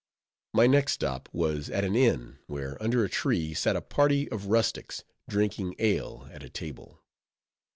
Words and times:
My 0.55 0.65
next 0.65 0.93
stop 0.93 1.29
was 1.31 1.69
at 1.69 1.83
an 1.83 1.95
inn, 1.95 2.39
where 2.47 2.81
under 2.81 3.03
a 3.03 3.07
tree 3.07 3.53
sat 3.53 3.75
a 3.75 3.83
party 3.83 4.27
of 4.31 4.47
rustics, 4.47 5.03
drinking 5.29 5.75
ale 5.77 6.27
at 6.31 6.41
a 6.41 6.49
table. 6.49 7.03